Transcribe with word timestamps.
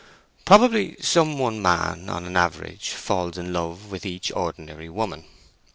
"Probably 0.45 0.95
some 0.99 1.37
one 1.37 1.61
man 1.61 2.09
on 2.09 2.25
an 2.25 2.35
average 2.35 2.89
falls 2.89 3.37
in 3.37 3.53
love 3.53 3.91
with 3.91 4.03
each 4.03 4.31
ordinary 4.31 4.89
woman. 4.89 5.25